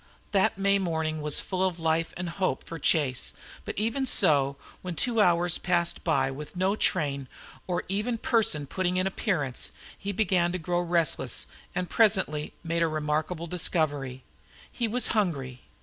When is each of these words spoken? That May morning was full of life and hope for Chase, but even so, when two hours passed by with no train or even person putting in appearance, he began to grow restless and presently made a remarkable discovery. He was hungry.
That 0.31 0.57
May 0.57 0.79
morning 0.79 1.21
was 1.21 1.39
full 1.39 1.63
of 1.63 1.79
life 1.79 2.11
and 2.17 2.27
hope 2.29 2.63
for 2.63 2.79
Chase, 2.79 3.33
but 3.65 3.77
even 3.77 4.07
so, 4.07 4.55
when 4.81 4.95
two 4.95 5.21
hours 5.21 5.59
passed 5.59 6.03
by 6.03 6.31
with 6.31 6.55
no 6.55 6.75
train 6.75 7.27
or 7.67 7.83
even 7.87 8.17
person 8.17 8.65
putting 8.65 8.97
in 8.97 9.05
appearance, 9.05 9.73
he 9.95 10.11
began 10.11 10.51
to 10.53 10.57
grow 10.57 10.79
restless 10.81 11.45
and 11.75 11.87
presently 11.87 12.51
made 12.63 12.81
a 12.81 12.87
remarkable 12.87 13.45
discovery. 13.45 14.23
He 14.71 14.87
was 14.87 15.09
hungry. 15.09 15.61